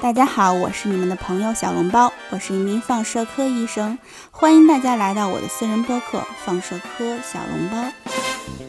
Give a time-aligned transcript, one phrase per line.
[0.00, 3.98] 大家好，我是你们的朋友小笼包，我是一名放射科医生，
[4.30, 7.76] 欢迎大家来到我的私人播客《放射科小笼包》。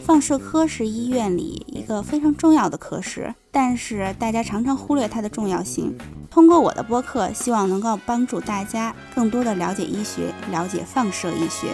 [0.04, 5.96] 放射科是医院里一个非常重要的科室，但是大家常常忽略它的重要性。
[6.28, 11.68] 通过我的播客，希望能够帮助大家更多的了解医学，了解放射医学。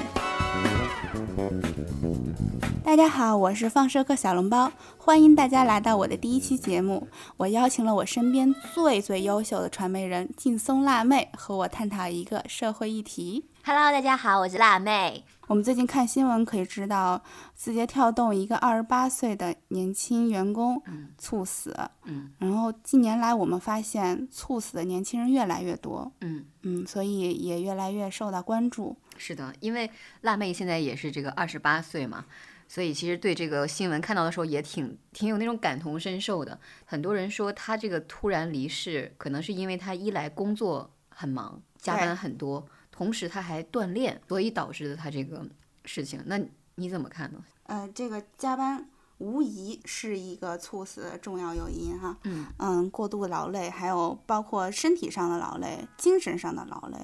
[2.87, 7.09] 大家好，我是放射科小笼包，欢迎大家来到我的第一期节目。
[7.37, 13.51] 我邀请了我身边最最优秀的传媒人劲松辣妹和我探讨一个社会议题。
[13.65, 15.25] Hello，大家好，我是辣妹。
[15.49, 17.21] 我们最近看新闻可以知道，
[17.57, 20.81] 字节跳动一个二十八岁的年轻员工
[21.19, 21.77] 猝死。
[22.05, 28.97] 嗯然后近年来我们发现猝死的年轻人越来越多，嗯，嗯，所以也越来越受到关注。
[29.19, 29.91] 是的，因为
[30.21, 32.27] 辣妹现在也是这个二十八岁嘛，
[32.69, 36.59] 所以其实对这个新闻看到的时候也挺挺有那种感同身受的。
[36.85, 45.47] 很多人说他这个突然离世，可能是因为他一来工作很忙，加班很多，同时他还锻炼，所以导致的他这个
[45.85, 46.23] 事情。
[46.27, 46.41] 那
[46.75, 47.45] 你怎么看呢？
[47.65, 52.19] 呃，这个加班无疑是一个猝死的重要诱因哈。
[52.59, 56.99] 嗯过度劳累，还有包括身体上的劳累、精神上的劳累，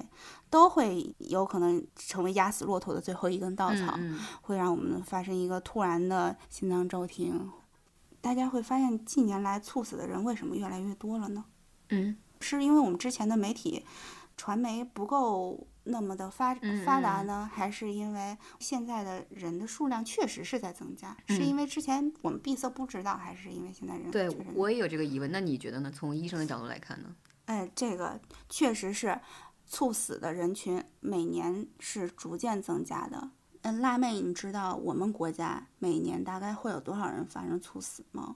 [0.53, 7.49] 都会有可能成为压死骆驼的最后一根稻草，嗯会让我们发生一个突然的心脏骤停。
[8.21, 11.43] 大家会发现，近年来猝死的人为什么越来越多了呢？
[11.89, 13.83] 嗯是因为我们之前的媒体
[14.37, 16.53] 传媒不够那么的发
[16.85, 21.17] 发达呢，还是因为现在的人的数量确实是在增加？
[21.29, 25.31] 是因为之前我们闭塞不知道，还是因为现在人嗯对我也有这个疑问。
[25.31, 25.91] 那你觉得呢？
[25.91, 27.09] 从医生的角度来看呢？
[27.45, 29.19] 哎，这个确实是
[29.73, 33.31] 猝死的人群每年是逐渐增加的。
[33.63, 38.35] 嗯，辣妹，你知道我们国家每年大概会有多少人发生猝死吗？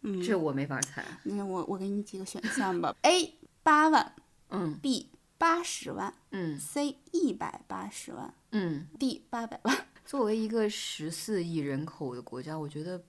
[0.00, 1.04] 嗯，这我没法猜。
[1.22, 2.92] 那我我给你几个选项吧。
[3.02, 4.12] A 八万
[4.50, 5.08] 嗯，B
[5.38, 8.88] 八十万嗯，C 一百八十万嗯。
[8.98, 9.86] ，D 八百万。
[10.04, 13.04] 作为一个十四亿人口的国家，我觉得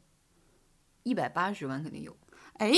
[1.01, 2.15] 一百八十万肯定有。
[2.59, 2.71] 哎，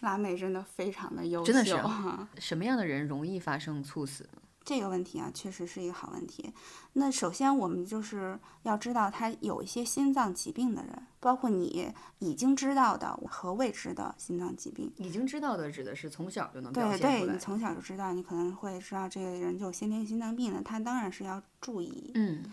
[0.00, 2.28] 辣妹真的非常的优秀，真的是哈。
[2.38, 4.28] 什么样的人容易发生猝死？
[4.62, 6.52] 这个问题啊，确实是一个好问题。
[6.92, 14.92] 那首先，我们就是要知道他有一些心脏疾病的人，包括你已经知道的和未知的心脏疾病。
[14.98, 16.98] 已经知道的指的是从小就能表对。
[16.98, 22.12] 对，你从小就知道，你可能会知道这个人就有先天心脏病的，他当然是要注意。
[22.14, 22.44] 嗯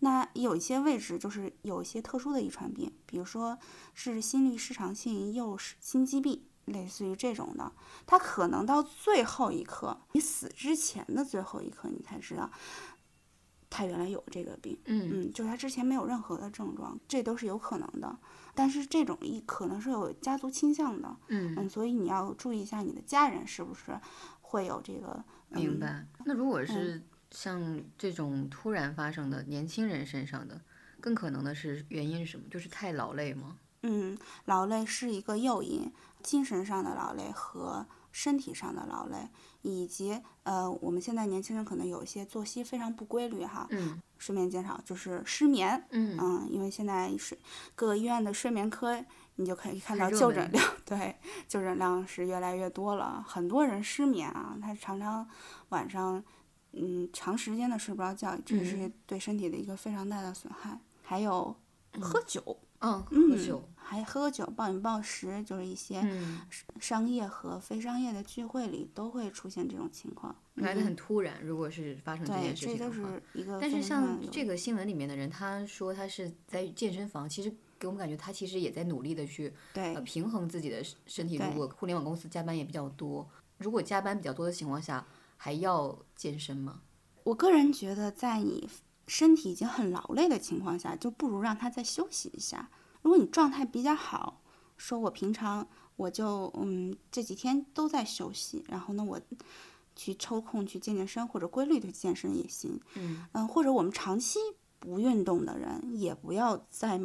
[0.00, 3.56] 那有一些位置就是有一些特殊的遗传病，比如说
[3.94, 7.72] 是心律失常性诱使心肌病，类似于这种的，
[8.06, 12.50] 他可能到最后一刻，你死之前的最后一刻，你才知道
[13.68, 14.78] 他原来有这个病。
[14.86, 18.18] 嗯嗯，就是他之前没有任何的症状，这都是有可能的。
[18.54, 23.98] 但是这种一可能是有家族倾向的，嗯，嗯，所以你要注意一下你的家人是不是
[24.40, 25.24] 会有这个。
[25.50, 26.06] 嗯、明白。
[26.24, 30.60] 那如果是像这种突然发生的年轻人身上的，
[31.00, 32.48] 更可能的是原因是什么？
[32.48, 33.58] 就是太劳累吗？
[33.86, 39.28] 嗯，劳累是一个诱因，精神上的劳累和身体上的劳累，
[39.60, 47.38] 以及呃，我们现在年轻人可能有一些作息非常不规律哈，嗯睡眠减少就是失眠，嗯嗯，因为现在睡
[47.74, 48.98] 各个医院的睡眠科，
[49.34, 51.14] 你就可以看到就诊量， 对，
[51.46, 55.28] 就诊量是越来越多了，很多人失眠啊，他常常
[55.68, 56.24] 晚上
[56.72, 61.54] 嗯长时间的睡不着觉，这是嗯对身体的一个非常大的损害，还有
[62.00, 62.56] 喝酒。
[62.80, 63.66] 嗯，喝嗯酒。
[63.84, 66.40] 还喝酒、暴饮暴食，就是一些嗯，
[66.80, 70.34] 商业和非商业的聚会里都会出现这种情况。
[70.54, 71.44] 来的很突然。
[71.44, 81.36] 如果是发生这，件事情的话，是一个但是像这个新闻里面的人，他说他是在健身房，其实给我们感觉他其实也在努力的去对呃平衡自己的身身体。
[81.36, 83.28] 如果互联网公司加班也比较多，
[83.58, 85.06] 如果加班比较多的情况下，
[85.36, 86.80] 还要健身吗？
[87.24, 88.68] 我个人觉得，在你
[89.06, 92.70] 身体已经很劳累的情况下，就不如让他再休息一下。
[93.04, 94.40] 如果你状态比较好，
[94.78, 99.20] 说我平常我就嗯这几天都在休息，然后呢我
[99.94, 102.80] 去抽空去健健身或者规律的健身也行。
[102.94, 104.38] 嗯嗯，或者我们长期
[104.78, 106.98] 不运动的人，也不要在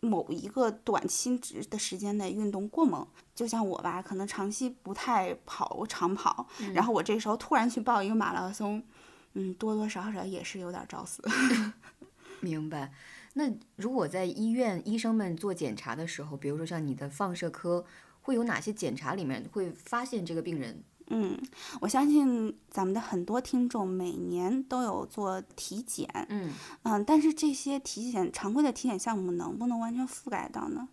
[0.00, 3.06] 某一个短期值的时间内运动过猛。
[3.32, 8.82] 就像我吧，可能长期不太跑长跑，然后我这时候突然去报一个马拉松，
[9.34, 11.22] 嗯，多多少少也是有点找死。
[12.42, 12.92] 明白。
[13.38, 17.84] 那如果在医院医生们做检查的时候，比如说像你的放射科，
[18.22, 20.82] 会有哪些检查里面会发现这个病人？
[21.10, 21.40] 嗯，
[21.80, 26.52] 我相信咱们的很多听众每年都有做体检，嗯
[26.82, 30.88] 嗯，但是这些体检常规的体检项目能不能完全覆盖到呢？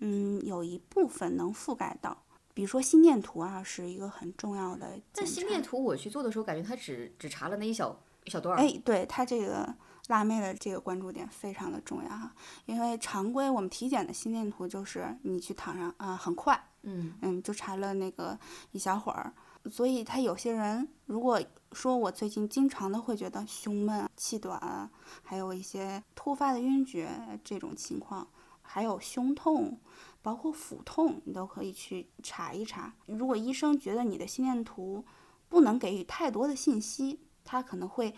[0.00, 5.04] 嗯，有一部分能覆盖到，比如说心电图啊，是一个很重要的检查。
[5.14, 8.60] 但心电图我去做的时候，感觉他只只查了那一小一小段儿。
[8.60, 9.74] 哎，对他这个
[10.08, 17.14] 辣妹的这个关注点非常的重要哈，因为常规我们体检的心电图就是你去躺上啊、很快，嗯。
[17.22, 18.38] 嗯，就查了那个
[18.72, 19.32] 一小会儿，
[19.70, 21.42] 所以他有些人如果
[21.72, 24.90] 说我最近经常的会觉得胸闷、气短，
[25.22, 27.08] 还有一些突发的晕厥
[27.42, 28.26] 这种情况，
[28.62, 29.80] 还有胸痛，
[30.22, 32.94] 包括腹痛，你都可以去查一查。
[33.06, 35.04] 如果医生觉得你的心电图
[35.48, 38.14] 不能给予太多的信息，他可能会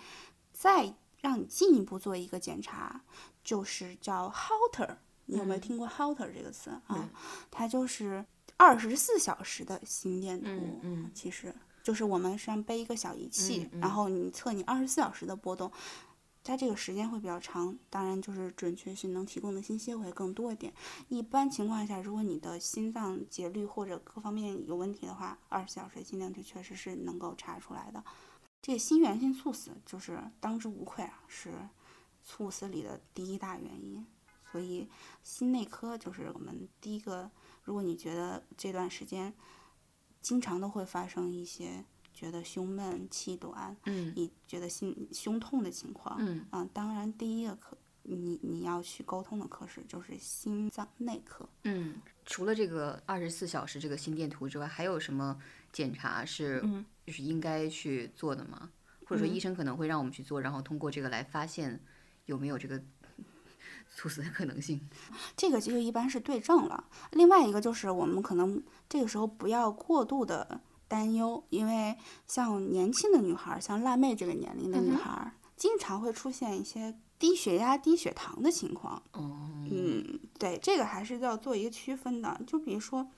[0.53, 3.01] 再让你进一步做一个检查，
[3.43, 4.97] 就是叫 Holter。
[5.27, 7.11] 你有没有嗯听过 Holter 这个词啊？
[7.51, 8.25] 它就是
[8.57, 15.71] 二十四小时的心电图，嗯嗯其实就是我们身上背一个小仪器，嗯嗯然后你测你二十四小时的波动，
[16.43, 20.73] 它这个时间会比较长，当然就是准确性能提供的信息会更多一点。
[21.09, 28.03] 一般情况下，如果你的心脏节律或者各方面有问题的话，二十四小时的心电图确实是能够查出来的。
[28.69, 31.51] 这个心源性猝死就是当之无愧啊，是
[32.23, 34.07] 猝死里的第一大原因。
[34.53, 34.87] 所以
[35.23, 37.31] 心内科就是我们第一个。
[37.65, 39.33] 如果你觉得这段时间
[40.21, 41.83] 经常都会发生一些
[42.13, 51.49] 觉得胸闷、气短，嗯你觉得心胸痛的情况，嗯啊，当然第一个科你你要去沟通的科室就是心脏内科。
[51.65, 52.03] 嗯。
[52.27, 55.41] 除了这个二十四小时这个心电图之外，还有什么
[55.73, 58.69] 检查是嗯就是应该去做的吗？
[59.07, 61.83] 或者说嗯医生可能会让我们去做，然后通过这个来发现
[62.27, 62.79] 有没有这个
[63.97, 64.79] 猝死的可能性？
[65.35, 66.85] 这个其实一般是对症了。
[67.13, 71.97] 另外一个就是我们可能这个时候不要过度的担忧，因为
[72.27, 79.03] 像年轻的女孩儿，像辣妹这个年龄的女孩儿，经常会出现一些低血压、低血糖的情况。
[79.13, 82.39] 哦，嗯，对，这个还是要做一个区分的。
[82.47, 83.11] 就比如说，嗯，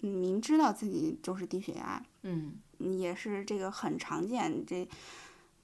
[0.00, 4.88] 明知道自己就是低血压，嗯嗯也是这个很常见，这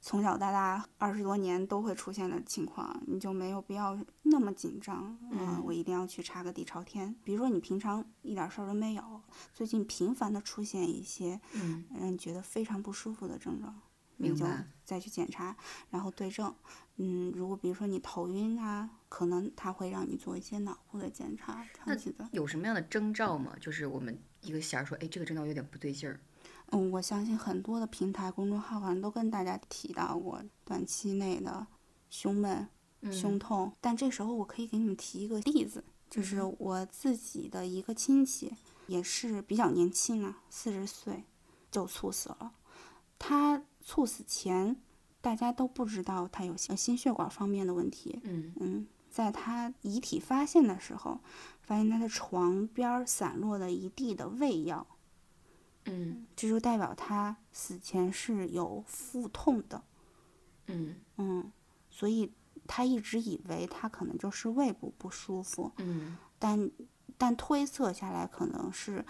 [0.01, 5.17] 从小到大二十多年都会出现的情况，你就没有必要那么紧张。
[5.31, 7.15] 嗯我一定要去查个底朝天。
[7.25, 9.03] 比如说你平常一点事儿都没有，
[9.55, 13.75] 最近频繁的出现一些嗯，让你觉得非常不舒服的症状，
[14.19, 14.47] 你就
[14.85, 15.57] 再去检查，
[15.91, 16.55] 然后对症。
[16.97, 22.29] 嗯，如果比如说你头晕啊，可能他会让你做一些脑部的检查，那长期的。
[22.33, 23.55] 有什么样的征兆吗？
[23.61, 26.19] 就是我们一个弦儿说，哎，这个征兆有点不对劲儿。
[26.73, 31.65] 嗯，我相信很多的平台公众号好像都跟大家提到过短期内的
[32.11, 32.67] 胸闷、
[33.13, 38.53] 胸嗯痛，但这时候我可以给你们提一个例子，就是嗯我自己的一个亲戚，
[38.89, 41.23] 也是比较年轻啊，四十岁
[41.71, 42.53] 就猝死了。
[43.17, 44.75] 他猝死前，
[45.21, 51.21] 大家都不知道他有心心血管方面的问题，嗯嗯，在他遗体发现的时候，
[51.63, 54.85] 发现他的床边儿散落了一地的胃药。
[55.85, 59.85] 嗯这就代表他死前是有腹痛的，
[60.67, 61.53] 嗯嗯，
[61.89, 62.33] 所以
[62.67, 66.69] 他一直以为他可能就是胃部不舒服，嗯但
[67.17, 69.07] 但推测下来可能是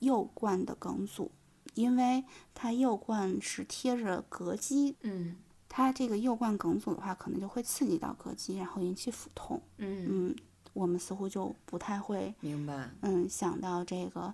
[0.00, 1.30] 右冠的梗阻，
[1.74, 2.24] 因为
[2.54, 5.36] 他右冠是贴着膈肌，嗯
[5.76, 10.36] 他这个右冠梗阻的话，可能就会刺激到膈肌，然后引起腹痛，嗯，嗯，
[10.72, 12.88] 我们似乎就不太会明白。
[13.00, 14.32] 嗯，想到这个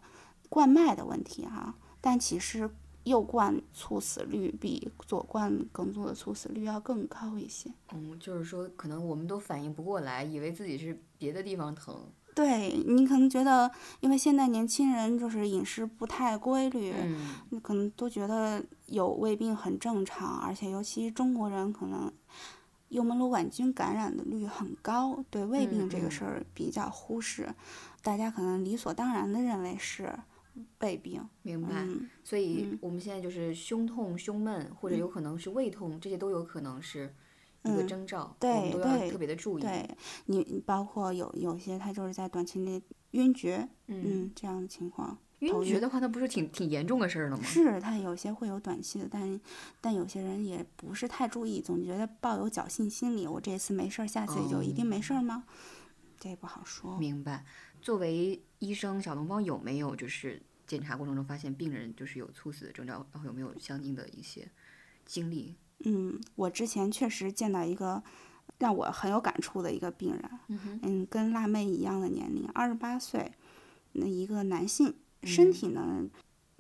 [0.51, 2.69] 冠脉的问题哈、但其实
[3.05, 7.73] 右冠猝死率比左冠梗阻的猝死率要更高一些。
[7.95, 11.97] 嗯，就是说，可能我们都反应不过来，以为自己是别的地方疼。
[12.33, 22.13] 对你可能觉得，因为现在年轻人就是饮食不太规律，嗯你可能都觉得有胃病很正常，而且尤其中国人可能
[22.89, 27.49] 幽门螺杆菌感染的率很高，对胃病这个事儿比较忽视，
[28.03, 30.13] 大家可能理所当然的认为是
[30.81, 31.27] 胃病。
[31.43, 31.69] 明白。
[31.73, 37.15] 嗯，所以嗯我们现在就是胸痛、胸闷，或者有可能是胃痛，这些都有可能是
[37.63, 39.63] 一个嗯征兆，对我们都要对特别的注意。
[39.63, 39.89] 对
[40.27, 42.83] 你，你包括有有些他就是在短期内
[43.13, 45.17] 晕厥，嗯，嗯，这样的情况。
[45.41, 47.43] 晕厥的话，那不是挺挺严重的事儿了吗？
[47.43, 49.41] 是他有些会有短期的，但
[49.81, 55.45] 但有些人也不是太注意，总觉得抱有侥幸心理，我这次没事儿，下次也就一定没事儿吗？
[56.19, 56.97] 这不好说。
[56.99, 57.45] 明白。
[57.83, 64.47] 作为医生，小笼包有没有就是检查过程中发现病人就是有猝死的征兆，然后有没有相应的一些
[65.07, 65.57] 经历？
[65.85, 68.03] 嗯，我之前确实见到一个
[68.59, 73.33] 让我很有感触的一个病人，嗯，嗯，跟辣妹一样的年龄，二十八岁，
[73.93, 76.05] 那一个男性，身体呢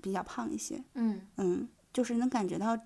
[0.03, 2.79] 比较胖一些，嗯，嗯，就是能感觉到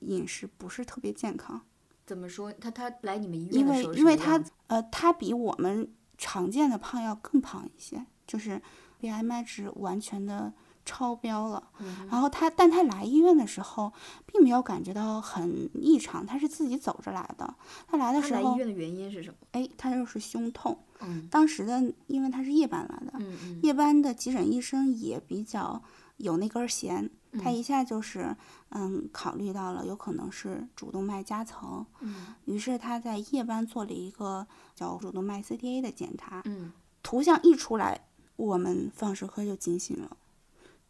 [0.00, 1.60] 饮食不是特别健康。
[2.04, 2.52] 怎么说？
[2.52, 8.60] 他他来你们医院因为的时候是因为他呃，他比我们常见的胖要更胖一些，就是
[9.00, 10.52] BMI 值完全的
[10.84, 11.70] 超标了。
[11.80, 13.92] 嗯然后他，但他来医院的时候，
[14.24, 17.54] 并没有感觉到很异常，他是自己走着来的。
[17.88, 19.36] 他来的时候，来医院的原因是什么？
[19.52, 20.78] 哎，他就是胸痛。
[21.00, 21.26] 嗯。
[21.30, 23.60] 当时的，因为他是夜班来的，嗯嗯。
[23.62, 25.82] 夜班的急诊医生也比较
[26.16, 27.54] 有那根弦，他嗯。
[27.54, 28.36] 一下就是
[28.70, 32.34] 嗯考虑到了有可能是主动脉夹层，嗯。
[32.44, 36.72] 于是他在夜班做了一个叫主动脉 CTA 的检查，嗯
[37.02, 40.16] 图像一出来，我们放射科就惊醒了，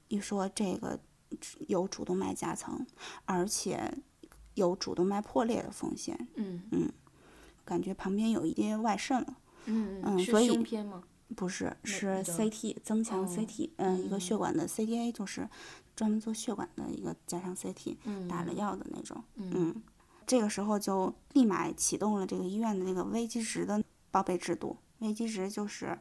[0.09, 0.99] 一说这个
[1.69, 2.87] 有主动脉夹层，
[3.25, 3.93] 而且
[4.55, 6.91] 有主动脉破裂的风险，嗯。
[7.65, 9.37] 感觉旁边有一些外渗了。
[9.67, 11.03] 嗯是嗯所以胸片吗？
[11.35, 15.49] 不是，是 CT 增强哦 CT，、嗯，一个血嗯管的 CTA 就是
[15.97, 19.51] 专门做血管的一个加强 CT，、嗯打了药的那种，嗯。
[19.55, 19.83] 嗯，
[20.25, 24.77] 这个时候就立马启动了这个医院的那个危机值的报备制度。
[25.01, 25.99] 危机值就是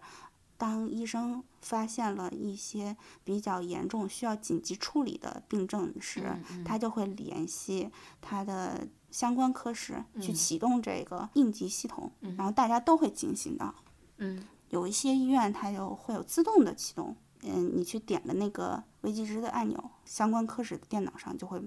[0.57, 6.63] 当医生发现了一些比较严重需要紧急处理的病症时，嗯嗯。
[6.63, 7.89] 他就会联系
[8.22, 13.74] 他的相关科室去嗯启动这个应急系统，嗯然后大家都会进行到。
[14.17, 21.62] 嗯有一些医院它就会有自动的启动，嗯，你去点的那个危机值的按钮，相关科室的电脑上就会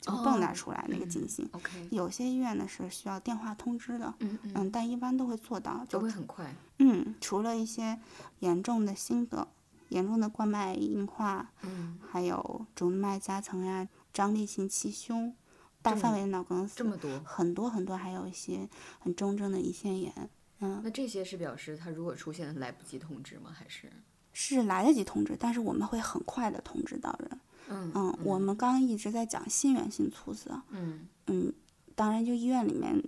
[0.00, 1.48] 就会蹦跶哦出来那个警醒。
[1.50, 5.84] ，OK，有些医院呢是需要电话通知的，嗯嗯，嗯，但一般都会做到。
[5.88, 6.54] 就会很快。
[6.78, 7.98] 嗯，除了一些
[8.38, 9.44] 严重的心梗、
[9.88, 15.34] 严重的冠脉硬化，嗯，还有主动脉夹层呀、张力性气胸、
[15.82, 18.68] 大范围的脑梗死，这么多，很多很多，还有一些
[19.00, 20.30] 很重症的胰腺炎。
[20.60, 23.50] 嗯，那这些是表示他如果出现来不及通知吗？
[23.52, 23.92] 还是？
[24.32, 27.40] 是来得及通知，但是我们会很快的通知到人。
[27.68, 31.52] 嗯嗯，我们刚刚一直在讲心源性猝死，嗯嗯，
[31.94, 33.02] 当然就医院里面，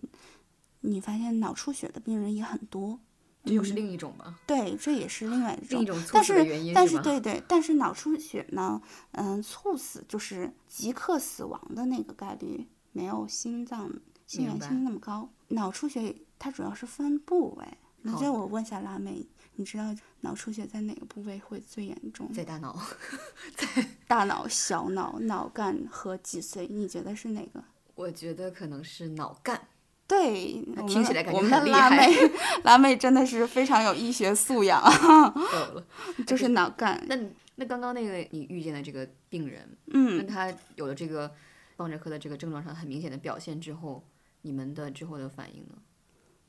[0.81, 2.99] 你发现脑出血的病人也很多，
[3.45, 4.35] 这又是另一种吧？
[4.47, 5.79] 对，这也是另外一种。
[5.79, 8.81] 另一种猝但是死的原因但是对对，但是脑出血呢，
[9.13, 13.93] 嗯，猝死就是即刻死亡的那个概率没有心脏
[14.27, 15.29] 心源性那么高。
[15.49, 17.67] 脑出血它主要是分部位，
[18.03, 22.33] 那好这我问一下辣妹，你知道脑出血在哪个部位会最严重？
[22.33, 22.81] 在大脑，
[23.55, 23.67] 在
[24.09, 27.63] 大脑、小脑、脑干和脊髓，你觉得是哪个？
[27.95, 29.69] 我觉得可能是脑干。
[30.07, 32.31] 对，我们听起来感觉我们的很厉害辣妹，
[32.65, 34.83] 辣妹真的是非常有医学素养，
[35.33, 35.87] 够了。
[36.27, 37.03] 就是脑干。
[37.09, 41.33] 那你那刚刚那个你遇见的这个病人，那嗯，他有了这个
[41.77, 44.05] 放射科的这个症状上很明显的表现之后，
[44.43, 45.77] 你们的之后的反应呢？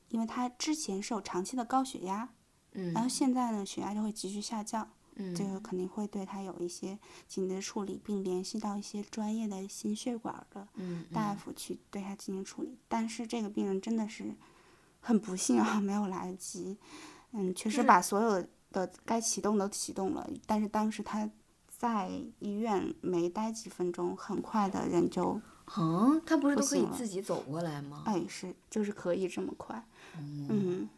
[0.08, 2.28] 因为他之前是有长期的高血压，
[2.72, 12.78] 嗯然后嗯现在呢血压就会急剧下降，嗯这个肯定会对他有一些紧急处理，并联系到一些专业的心血管的嗯大夫去对他进行处理。
[12.88, 14.34] 但是这个病人真的是
[15.00, 16.76] 很不幸啊， 没有来得及，
[17.32, 21.28] 嗯，确实把所有的该启动都启动了，但是当时他
[21.68, 25.40] 在医院没待几分钟，很快的人就
[25.76, 28.02] 嗯，他不是都可以自己走过来吗？
[28.06, 29.82] 哎是就是可以这么快，
[30.18, 30.88] 嗯，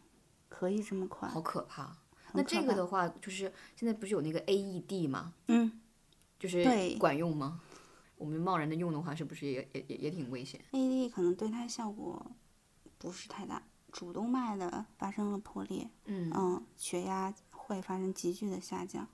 [0.47, 1.95] 可以这么快，好可怕。
[2.33, 5.33] 那这个的话，就是现在不是有那个 AED 吗？
[5.47, 5.71] 嗯
[6.39, 7.61] 就是对管用吗？
[8.17, 12.25] 我们贸然的用的话，是不是也也也也挺危险？，AED 可能对它效果
[12.97, 19.07] 不是太大，主动脉的发生了破裂，嗯嗯，血压会发生急剧的下降。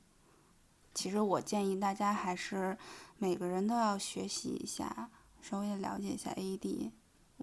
[0.94, 2.78] 其实我建议大家还是
[3.18, 5.10] 每个人都要学习一下，
[5.42, 6.92] 稍微的了解一下 AED，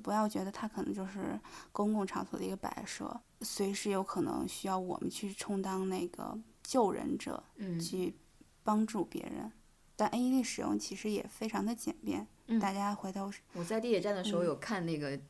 [0.01, 1.39] 不要觉得它可能就是
[1.71, 7.79] 公共场所的一个摆设，随时有可能需要我们去充当那个救人者，嗯。
[7.79, 8.15] 去
[8.63, 9.53] 帮助别人。
[9.97, 12.59] 但 AED 使用其实也非常的简便，嗯。
[12.59, 14.47] 大家回头我在地铁站的时候嗯。
[14.47, 15.21] 有看那个、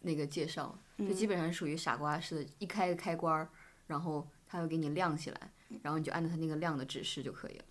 [0.00, 1.14] 那个介绍，就嗯。
[1.14, 3.48] 基本上属于傻瓜式的，一开个开关儿，
[3.86, 7.64] 然后它会给你亮起来，然后你就按照它那个亮的指示就可以了。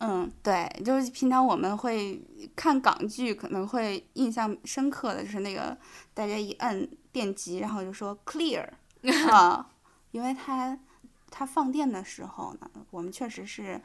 [0.00, 2.20] 嗯，对，就是平常我们会
[2.56, 5.76] 看港剧，可能会印象深刻的就是那个
[6.12, 8.66] 大家一按电极，然后就说 clear
[9.30, 9.70] 啊，
[10.10, 10.78] 因为它
[11.30, 13.80] 它放电的时候呢，我们确实是。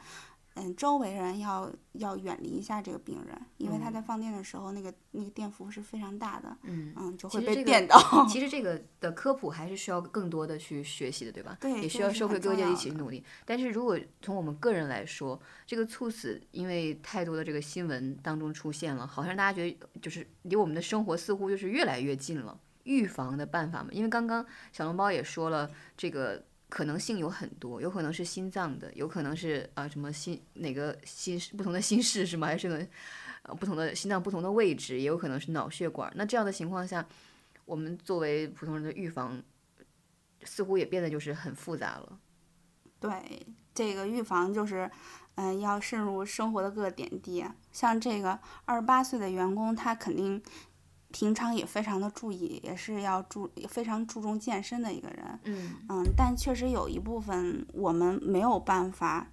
[0.56, 7.98] 嗯，周围人要要远离一下这个病人，因为他在放电的时候，那个那个电幅是非常大的，嗯，嗯，就会被电到。
[8.26, 11.56] 其 实这个的科普还是需要更多的去学习的，对吧？
[11.60, 13.22] 对也需要社会各界一起努力。
[13.44, 22.58] 但是如果从我们个人来说，这个猝死因为太多的这个新闻当中出现了，好像大家觉得就是离我们的生活似乎就是越来越近了。
[22.84, 32.48] 预防的办法嘛，因为刚刚小笼包也说了，这个可能性有很多，有可能是心脏的，有可能是啊、什么心哪个心室不同的心室是吗？
[32.48, 32.86] 还是个
[33.42, 36.12] 呃不同的心脏不同的位置，也有可能是脑血管。
[36.16, 37.06] 那这样的情况下，
[37.64, 39.40] 我们作为普通人的预防，
[40.42, 42.18] 似乎也变得就是很复杂了。
[42.98, 44.90] 对，这个预防就是，
[45.36, 47.44] 嗯，要渗入生活的各个点滴。
[47.70, 50.42] 像这个二十八岁的员工，他肯定
[51.12, 55.40] 平常也非常的注意，也是要注非常注重健身的一个人。
[55.44, 59.28] 嗯嗯，但确实有一部分我们没有办法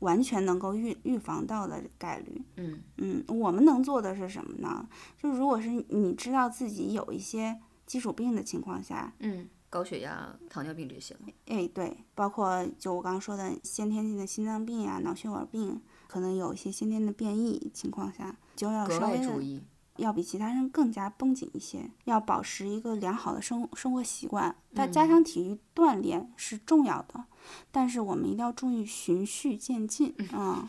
[0.00, 2.42] 完全能够预预防到的概率。
[2.56, 4.88] 嗯嗯，我们能做的是什么呢？
[5.16, 11.28] 就如果是你知道自己有一些基础病的情况下，嗯，高血压、糖尿病这些吗？
[11.46, 19.62] 哎，对，包括就我刚刚说的先天性的心脏病呀、脑血管病，可能有一些先天的变异情况下，就要格稍微注意。
[19.98, 24.56] 要比其他人更加绷紧一些，要保持一个良好的生生活习惯。
[24.74, 27.24] 再嗯加上体育锻炼是重要的，
[27.70, 30.68] 但是我们一定要注意循序渐进啊、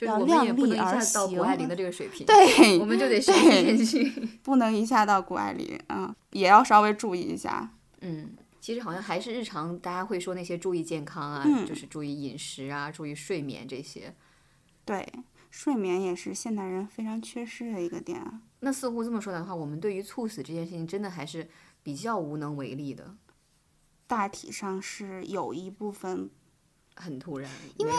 [0.00, 4.28] 要就我们也量力而不能一下到谷爱行凌的这个水平，对，我们就得循序渐进。
[4.42, 7.70] 不能一下到谷爱凌啊、也要稍微注意一下。
[8.00, 14.14] 嗯，其实好像还是日常大家会说那些注意健康啊，嗯就是注意饮食啊，注意睡眠这些。
[14.84, 15.06] 对，
[15.52, 18.40] 睡眠也是现代人非常缺失的一个点啊。
[18.60, 21.46] 那似乎这么说来的话，我们对于猝死这件事情真的还是
[21.82, 23.14] 比较无能为力的，
[24.06, 26.30] 大体上是有一部分，
[26.96, 27.50] 很突然。
[27.76, 27.92] 因为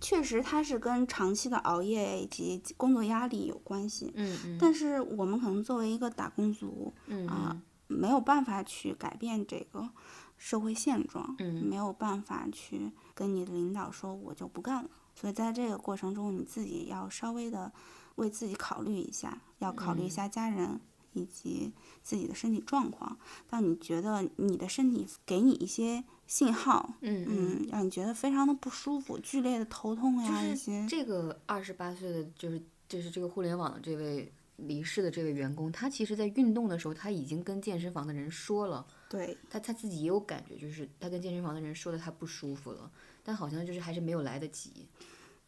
[0.00, 4.12] 确实它是跟长期的熬夜以及工作压力有关系。
[4.14, 9.88] 嗯嗯但是我们可能作为一个打工族，嗯啊没有办法去改变这个
[10.36, 14.90] 社会现状，嗯没有办法去跟你的领导说我就不干了。
[15.14, 17.72] 所以在这个过程中，你自己要稍微的
[18.16, 20.80] 为自己考虑一下，要考虑一下家人
[21.12, 23.18] 以及自己的身体状况。
[23.48, 27.58] 当你觉得你的身体给你一些信号，嗯嗯。
[27.62, 42.90] 嗯，让你觉得非常的不舒服、剧烈的头痛呀，一些这个二十八岁的，就是就是这个互联网的这位离世的这位员工，他其实在运动的时候，他已经跟健身房的人说了，对他他自己也有感觉，就是他跟健身房的人说的他不舒服了，
[43.22, 44.88] 但好像就是还是没有来得及。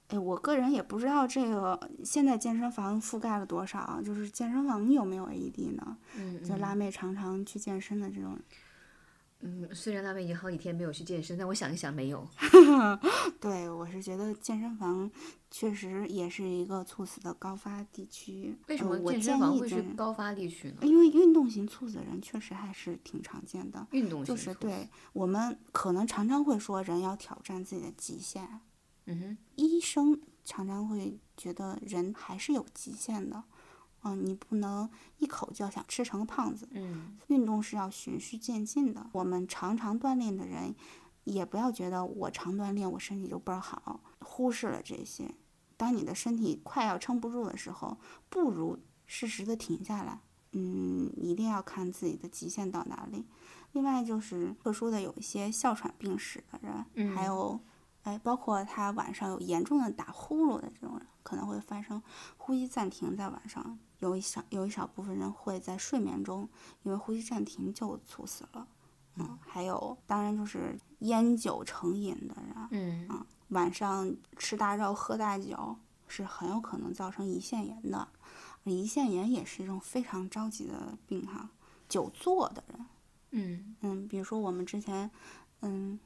[0.09, 5.97] 哎，我个人也不知道这个现在健身房覆盖了多少啊，就是健身房有没有 AED 呢？
[6.17, 8.39] 嗯就辣妹常常去健身的这种，
[9.47, 12.27] 嗯，虽然他们已经好几天没有去健身，但我想一想没有。
[13.39, 15.11] 对我是觉得健身房
[15.51, 18.57] 确实也是一个猝死的高发地区。
[18.69, 20.79] 为什么健身房会是高发地区呢？
[20.81, 28.49] 因为运动型猝死的人确实还是挺常见的，运动就型就，是对我们可能常常会说人要挑战自己的极限，
[29.05, 33.45] 嗯哼，医生常常会觉得人还是有极限的，
[34.05, 34.89] 嗯，你不能
[35.19, 36.69] 一口就想吃成胖子。
[36.73, 39.09] 嗯运动是要循序渐进的。
[39.13, 40.75] 我们常常锻炼的人，
[41.25, 45.35] 也不要觉得我常锻炼我身体就倍儿好，忽视了这些。
[45.77, 50.21] 当你的身体快要撑不住的时候，不如适时的停下来。
[50.53, 53.25] 嗯，一定要看自己的极限到哪里。
[53.73, 57.61] 另外就是特殊的有一些哮喘病史的人，还嗯有，
[58.05, 62.01] 哎，包括他晚上有严重的打呼噜的这种人，可能会发生
[62.37, 66.47] 呼吸暂停，在晚上有一小有一小部分人会在睡眠中
[66.83, 68.69] 因为呼吸暂停就猝死了。
[69.17, 75.77] 嗯，还有当然就是烟酒成瘾的人，嗯晚上吃大肉喝大酒
[76.09, 78.09] 是很有可能造成胰腺炎的。
[78.65, 81.51] 胰腺炎也是一种非常着急的病哈。
[81.89, 82.87] 久坐的人，
[83.31, 85.11] 嗯嗯，比如说我们之前，
[85.61, 86.01] 嗯，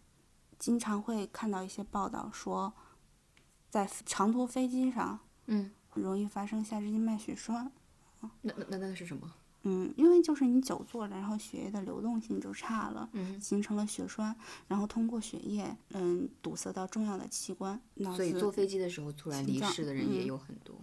[0.58, 2.72] 经常会看到一些报道说，
[3.70, 7.72] 在长途飞机上嗯，容易发生下肢静脉血栓。
[8.42, 9.30] 那那那那是什么？
[9.64, 14.34] 嗯，因为就是你久坐了，然后血液的流动性就差了，嗯，形成了血栓，
[14.68, 20.80] 然后通过血液，嗯，堵塞到重要的器官，脑所以子坐飞机的时候突然离世的人也嗯有很多，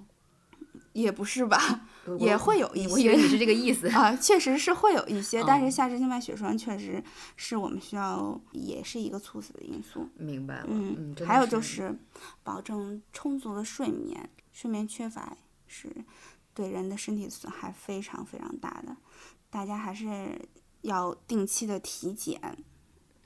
[0.91, 1.87] 也不是吧？
[2.19, 3.87] 也会有一我以为些你是这个意思。
[3.87, 7.01] 啊，确实是会有一些，但是嗯下肢静脉血栓确实
[7.37, 10.07] 是我们需要，也是一个猝死的因素。
[10.17, 11.97] 明白了，嗯嗯，还有就是
[12.43, 15.89] 保证充足的睡眠，睡眠缺乏是
[16.55, 18.97] 对人的身体损害非常非常大的，
[19.51, 20.49] 大家还是
[20.81, 22.39] 要定期的体检，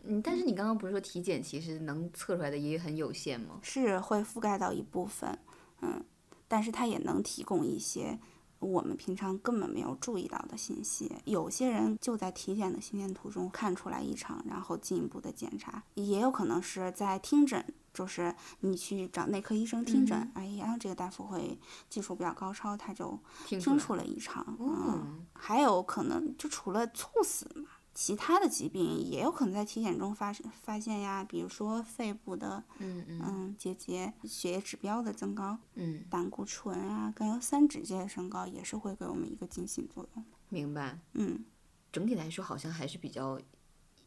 [0.04, 3.60] 嗯，但是你刚刚不是说体检其实能测出来的也很有限吗？
[3.62, 5.38] 是会覆盖到一部分，
[5.82, 6.04] 嗯，
[6.48, 8.20] 但是它也能提供一些
[8.60, 11.12] 我们平常根本没有注意到的信息。
[11.26, 21.58] 有些人就在体检的心电图中看出来异常，然后进一步的检查，也有可能是在听诊，就是你去找内科医生听诊，嗯哎呀，这个大夫会
[21.90, 24.46] 技术比较高超，他就听出了异常。
[24.60, 25.00] 嗯，哦，
[25.34, 27.70] 还有可能就除了猝死嘛。
[27.94, 40.26] 其他的疾病也有可能在体检中发生发现呀，比如说肺部的嗯结节、血液指标的增高，嗯，胆固醇啊、甘油三酯这些升高也是会给我们一个警醒作用。
[40.48, 41.00] 明白。
[41.14, 41.44] 嗯，
[41.92, 43.40] 整体来说，好像还是比较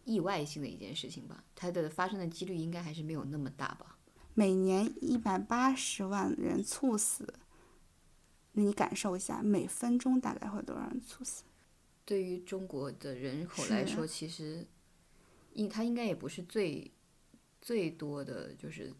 [0.04, 3.98] 意外性的一件事情吧，它的发生的几率应该还是没有那么大吧。
[4.34, 7.34] 每年一百八十万人猝死，
[8.52, 11.42] 那你感受一下，每分钟大概会多少人猝死？
[12.04, 14.66] 对于中国的人口来说，其实，
[15.52, 16.92] 应它应该也不是最
[17.60, 18.92] 最多的就是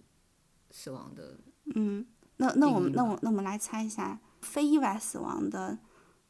[0.71, 1.37] 死亡的。
[1.75, 5.79] 嗯，那那我们那我那我们来猜一下，非意外死亡的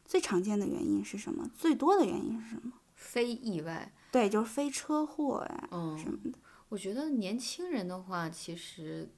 [0.05, 1.49] 最常见的原因是什么？
[1.55, 2.73] 最多的原因是什么？
[2.95, 3.95] 非意外。
[4.11, 6.39] 对，就是非车祸呀，嗯，什么的。
[6.71, 9.11] 我觉得年轻人的话，其实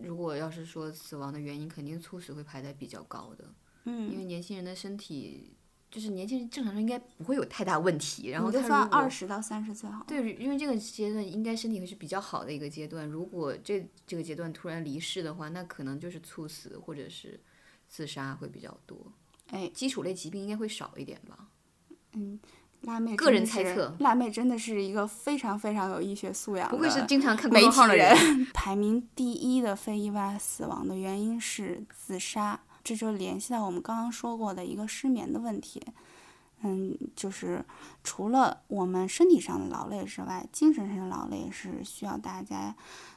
[0.00, 3.52] 如果要是说死亡的原因，肯定猝死会排在比较高的。
[3.84, 5.54] 嗯，因为年轻人的身体。
[5.90, 10.04] 就是年轻人正常人应该不会有太大问题，然后他算二十到三十岁好。
[10.06, 13.06] 对，因为这个阶段应该身体会是比较好的一个阶段。
[13.06, 17.40] 如果这这个阶段突然离世的话，那可能就是猝死或者是
[17.88, 18.96] 自杀会比较多。
[19.50, 21.48] 哎，基础类疾病应该会少一点吧？
[22.12, 22.38] 嗯，
[22.82, 28.14] 辣妹个人猜测，辣妹真的是一个非常非常有医学素养，不会是经常看媒体的人。
[28.52, 32.60] 排名第一的非意外死亡的原因是自杀。
[32.88, 35.78] 这就联系到我们刚刚说过的一个失眠的问题，
[36.62, 37.62] 嗯，就是
[38.02, 42.74] 除了我们身体上的劳累之外，精神上的劳累是需要大家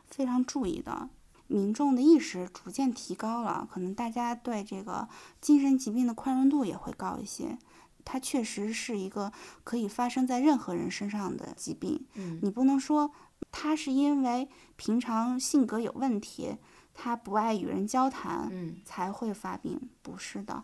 [0.10, 1.08] 非常注意的。
[1.48, 5.08] 民众的意识逐渐提高了，可能大家对这个
[5.40, 7.58] 精神疾病的宽容度也会高一些。
[8.04, 9.32] 它确实是一个
[9.64, 13.12] 可以发生在任何人身上的疾病，嗯，你不能说
[13.54, 16.58] 他是因为平常性格有问题。
[16.93, 19.80] 他不爱与人交谈，嗯，才会发病。
[20.01, 20.63] 不是的，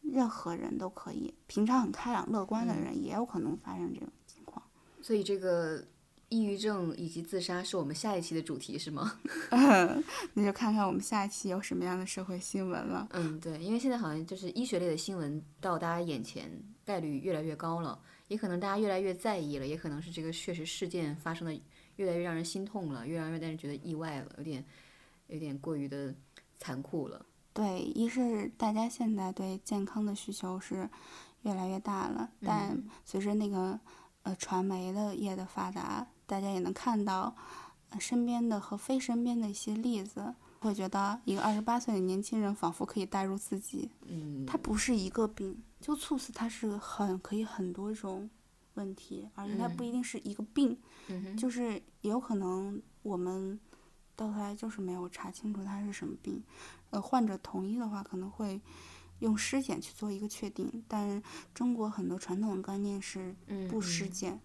[0.00, 4.62] 任何人都可以，平常很开朗乐观的人也有可能发生这种情况。
[5.02, 5.84] 所以，这个
[6.28, 9.20] 抑郁症以及自杀是我们下一期的主题，是吗？
[10.34, 13.06] 那就看看我们下一期有什么样的社会新闻了。
[13.12, 16.50] 嗯，对，因为现在好像就是医学类的新闻到大家眼前
[16.84, 21.60] 概率越来越高了，也可能大家越来越在意了，也可能是这个确实事件发生的
[21.96, 24.64] 越来越让人心痛了，越来越让人觉得意外了，有点。
[25.28, 26.14] 有点过于的
[26.58, 27.24] 残酷了。
[27.52, 30.88] 对，一是大家现在对健康的需求是
[31.40, 33.80] 越来越大了，但随着那个
[34.24, 37.34] 呃传媒的业的发达，大家也能看到
[37.98, 43.90] 身边的和非身边的一些例子，会觉得一个二十八岁的年轻人仿佛可以代入自己。
[44.02, 48.28] 嗯，他不是一个病，就猝死，它是很可以很多种
[48.74, 50.78] 问题，而且它不一定是一个病，
[51.38, 53.58] 就是也有可能我们。
[54.16, 56.42] 到头来就是没有查清楚他是什么病，
[56.90, 58.60] 呃，患者同意的话可能会
[59.18, 61.22] 用尸检去做一个确定，但
[61.54, 63.36] 中国很多传统的观念是
[63.68, 64.40] 不尸检，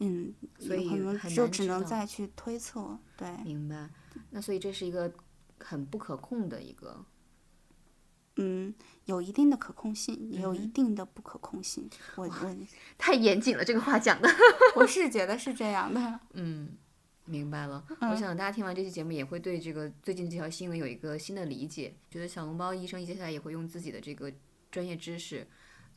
[0.00, 3.34] 嗯，所以可能就只能再去推测，对。
[3.42, 3.88] 明白。
[4.30, 5.12] 那所以这是一个
[5.58, 7.04] 很不可控的一个，
[8.36, 8.74] 嗯，
[9.06, 11.88] 有一定的可控性，也有一定的不可控性。
[12.16, 12.56] 我我
[12.98, 14.28] 太严谨了，这个话讲的。
[14.76, 16.76] 我是觉得是这样的，嗯。
[17.26, 21.94] 明白了，我想大家听完这期节目也会对这个最近这条新闻有一个新的理解。
[22.10, 24.32] 觉得小笼包医生接下来也会用自己的这个
[24.70, 25.46] 专业知识，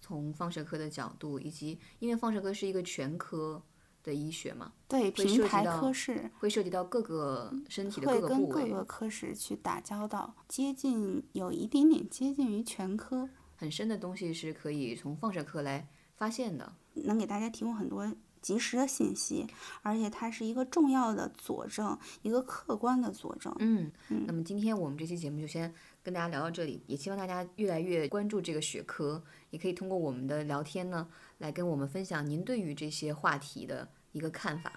[0.01, 3.61] 从放射科的角度，以及因为放射科是一个全科
[4.03, 18.11] 的医学嘛，对，平台科室会涉及到各个身体的各个部位，会跟各个科室去打交道，接近有一点点接近于全科，很深的东西是可以从放射科来发现的，能给大家提供很多。
[18.41, 19.47] 及时的信息，
[19.81, 23.53] 而且它是一个重要的佐证，一个客观的佐证。
[23.59, 23.91] 嗯，
[24.25, 25.73] 那么今天我们这期节目就先
[26.03, 34.71] 跟大家聊到这里，也希望大家越来越关注这个学科，也可以通过我们的聊天呢，来跟我们分享您对于这些话题的一个看法。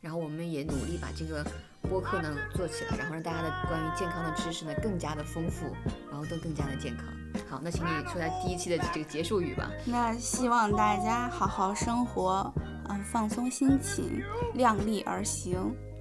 [0.00, 1.44] 然后我们也努力把这个
[1.82, 5.66] 播客呢做起来，然后让大家的关于健康的知识呢更加的丰富，
[6.10, 7.25] 然后都更加的健康。
[7.48, 9.70] 好，那请你说下第一期的这个结束语吧。
[9.84, 12.52] 那希望大家好好生活，
[12.88, 14.22] 嗯，放松心情，
[14.54, 15.58] 量力而行，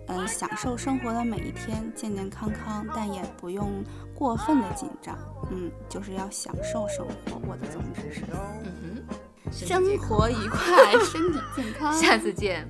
[0.08, 5.17] 嗯，享受生活的每一天，健健康康，但也不用过分的紧张，
[5.52, 7.41] 嗯，就是要享受生活。
[7.48, 8.21] 我的宗旨是，
[8.63, 12.67] 嗯哼，生活愉快，身体健康，下次见。